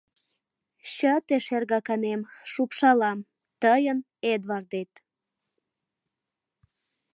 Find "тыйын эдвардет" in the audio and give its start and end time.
3.61-4.93